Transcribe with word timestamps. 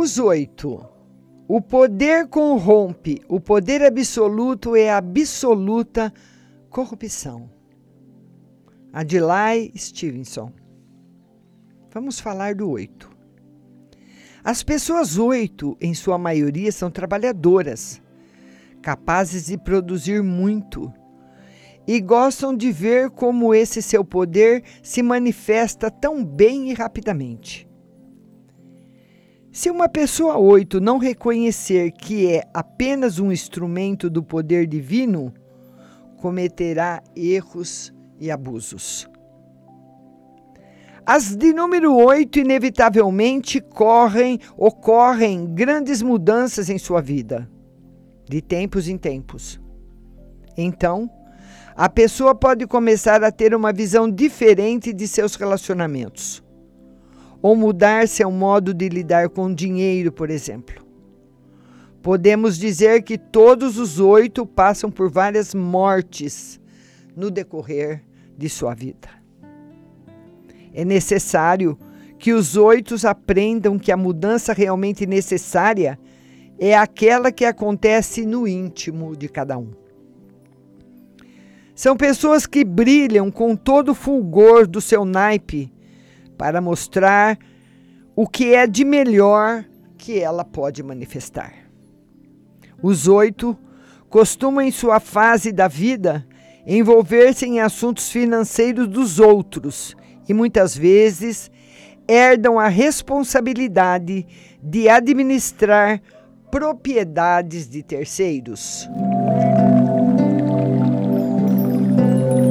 Números 0.00 0.18
8. 0.18 0.88
O 1.46 1.60
poder 1.60 2.26
corrompe, 2.26 3.20
o 3.28 3.38
poder 3.38 3.82
absoluto 3.82 4.74
é 4.74 4.90
absoluta 4.90 6.10
corrupção. 6.70 7.50
Adlai 8.90 9.70
Stevenson. 9.76 10.54
Vamos 11.92 12.18
falar 12.18 12.54
do 12.54 12.70
8. 12.70 13.10
As 14.42 14.62
pessoas 14.62 15.18
8, 15.18 15.76
em 15.82 15.92
sua 15.92 16.16
maioria, 16.16 16.72
são 16.72 16.90
trabalhadoras, 16.90 18.00
capazes 18.80 19.48
de 19.48 19.58
produzir 19.58 20.22
muito 20.22 20.90
e 21.86 22.00
gostam 22.00 22.56
de 22.56 22.72
ver 22.72 23.10
como 23.10 23.54
esse 23.54 23.82
seu 23.82 24.02
poder 24.02 24.64
se 24.82 25.02
manifesta 25.02 25.90
tão 25.90 26.24
bem 26.24 26.70
e 26.70 26.72
rapidamente. 26.72 27.69
Se 29.52 29.68
uma 29.68 29.88
pessoa 29.88 30.38
8 30.38 30.80
não 30.80 30.96
reconhecer 30.96 31.90
que 31.90 32.28
é 32.28 32.44
apenas 32.54 33.18
um 33.18 33.32
instrumento 33.32 34.08
do 34.08 34.22
poder 34.22 34.64
divino, 34.64 35.34
cometerá 36.18 37.02
erros 37.16 37.92
e 38.20 38.30
abusos. 38.30 39.10
As 41.04 41.34
de 41.34 41.52
número 41.52 41.92
8 41.96 42.38
inevitavelmente 42.38 43.60
correm, 43.60 44.38
ocorrem 44.56 45.52
grandes 45.52 46.00
mudanças 46.00 46.70
em 46.70 46.78
sua 46.78 47.00
vida, 47.00 47.50
de 48.28 48.40
tempos 48.40 48.86
em 48.86 48.96
tempos. 48.96 49.60
Então, 50.56 51.10
a 51.74 51.88
pessoa 51.88 52.36
pode 52.36 52.68
começar 52.68 53.24
a 53.24 53.32
ter 53.32 53.52
uma 53.52 53.72
visão 53.72 54.08
diferente 54.08 54.92
de 54.92 55.08
seus 55.08 55.34
relacionamentos 55.34 56.40
ou 57.42 57.56
mudar 57.56 58.06
seu 58.06 58.30
modo 58.30 58.74
de 58.74 58.88
lidar 58.88 59.28
com 59.28 59.52
dinheiro, 59.52 60.12
por 60.12 60.30
exemplo. 60.30 60.84
Podemos 62.02 62.58
dizer 62.58 63.02
que 63.02 63.18
todos 63.18 63.78
os 63.78 64.00
oito 64.00 64.46
passam 64.46 64.90
por 64.90 65.10
várias 65.10 65.54
mortes 65.54 66.60
no 67.14 67.30
decorrer 67.30 68.02
de 68.36 68.48
sua 68.48 68.74
vida. 68.74 69.08
É 70.72 70.84
necessário 70.84 71.78
que 72.18 72.32
os 72.32 72.56
oito 72.56 72.94
aprendam 73.06 73.78
que 73.78 73.92
a 73.92 73.96
mudança 73.96 74.52
realmente 74.52 75.06
necessária 75.06 75.98
é 76.58 76.76
aquela 76.76 77.32
que 77.32 77.44
acontece 77.44 78.26
no 78.26 78.46
íntimo 78.46 79.16
de 79.16 79.28
cada 79.28 79.58
um. 79.58 79.70
São 81.74 81.96
pessoas 81.96 82.46
que 82.46 82.62
brilham 82.62 83.30
com 83.30 83.56
todo 83.56 83.92
o 83.92 83.94
fulgor 83.94 84.66
do 84.66 84.82
seu 84.82 85.04
naipe 85.04 85.72
para 86.40 86.58
mostrar 86.58 87.38
o 88.16 88.26
que 88.26 88.54
é 88.54 88.66
de 88.66 88.82
melhor 88.82 89.62
que 89.98 90.18
ela 90.18 90.42
pode 90.42 90.82
manifestar. 90.82 91.52
Os 92.82 93.06
oito 93.06 93.54
costumam, 94.08 94.62
em 94.62 94.70
sua 94.70 95.00
fase 95.00 95.52
da 95.52 95.68
vida, 95.68 96.26
envolver-se 96.66 97.44
em 97.44 97.60
assuntos 97.60 98.10
financeiros 98.10 98.88
dos 98.88 99.20
outros 99.20 99.94
e 100.26 100.32
muitas 100.32 100.74
vezes 100.74 101.50
herdam 102.08 102.58
a 102.58 102.68
responsabilidade 102.68 104.26
de 104.62 104.88
administrar 104.88 106.00
propriedades 106.50 107.68
de 107.68 107.82
terceiros. 107.82 108.88